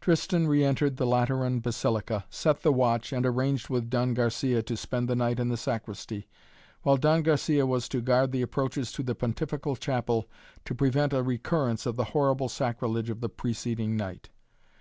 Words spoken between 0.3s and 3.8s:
re entered the Lateran Basilica, set the watch and arranged